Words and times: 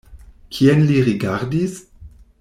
Kien 0.55 0.81
li 0.91 0.97
rigardis? 1.09 1.77